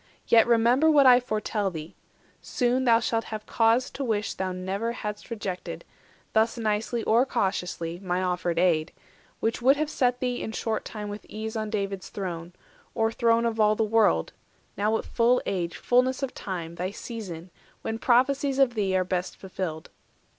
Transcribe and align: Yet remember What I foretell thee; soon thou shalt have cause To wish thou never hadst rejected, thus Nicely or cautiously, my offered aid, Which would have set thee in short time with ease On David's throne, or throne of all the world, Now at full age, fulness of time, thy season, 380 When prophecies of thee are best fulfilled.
Yet 0.25 0.47
remember 0.47 0.89
What 0.89 1.05
I 1.05 1.19
foretell 1.19 1.69
thee; 1.69 1.95
soon 2.41 2.85
thou 2.85 2.99
shalt 2.99 3.25
have 3.25 3.45
cause 3.45 3.91
To 3.91 4.03
wish 4.03 4.33
thou 4.33 4.51
never 4.51 4.93
hadst 4.93 5.29
rejected, 5.29 5.85
thus 6.33 6.57
Nicely 6.57 7.03
or 7.03 7.23
cautiously, 7.23 7.99
my 7.99 8.23
offered 8.23 8.57
aid, 8.57 8.93
Which 9.41 9.61
would 9.61 9.77
have 9.77 9.91
set 9.91 10.19
thee 10.19 10.41
in 10.41 10.53
short 10.53 10.85
time 10.85 11.09
with 11.09 11.23
ease 11.29 11.55
On 11.55 11.69
David's 11.69 12.09
throne, 12.09 12.53
or 12.95 13.11
throne 13.11 13.45
of 13.45 13.59
all 13.59 13.75
the 13.75 13.83
world, 13.83 14.33
Now 14.75 14.97
at 14.97 15.05
full 15.05 15.39
age, 15.45 15.77
fulness 15.77 16.23
of 16.23 16.33
time, 16.33 16.73
thy 16.73 16.89
season, 16.89 17.51
380 17.83 17.83
When 17.83 17.99
prophecies 17.99 18.57
of 18.57 18.73
thee 18.73 18.97
are 18.97 19.03
best 19.03 19.35
fulfilled. 19.37 19.91